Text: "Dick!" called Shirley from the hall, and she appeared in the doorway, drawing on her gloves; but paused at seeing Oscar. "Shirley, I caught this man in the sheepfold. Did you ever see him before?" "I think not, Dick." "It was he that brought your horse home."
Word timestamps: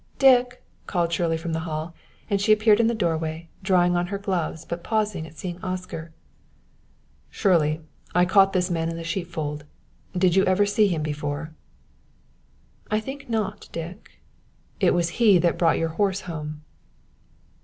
"Dick!" 0.17 0.63
called 0.87 1.13
Shirley 1.13 1.37
from 1.37 1.53
the 1.53 1.59
hall, 1.59 1.93
and 2.27 2.41
she 2.41 2.51
appeared 2.51 2.79
in 2.79 2.87
the 2.87 2.95
doorway, 2.95 3.49
drawing 3.61 3.95
on 3.95 4.07
her 4.07 4.17
gloves; 4.17 4.65
but 4.65 4.83
paused 4.83 5.15
at 5.15 5.37
seeing 5.37 5.61
Oscar. 5.63 6.11
"Shirley, 7.29 7.81
I 8.15 8.25
caught 8.25 8.51
this 8.51 8.71
man 8.71 8.89
in 8.89 8.95
the 8.97 9.03
sheepfold. 9.03 9.63
Did 10.17 10.35
you 10.35 10.43
ever 10.45 10.65
see 10.65 10.87
him 10.87 11.03
before?" 11.03 11.53
"I 12.89 12.99
think 12.99 13.29
not, 13.29 13.69
Dick." 13.71 14.23
"It 14.79 14.95
was 14.95 15.09
he 15.21 15.37
that 15.37 15.59
brought 15.59 15.77
your 15.77 15.89
horse 15.89 16.21
home." 16.21 16.63